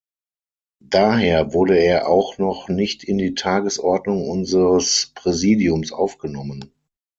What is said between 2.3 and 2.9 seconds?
noch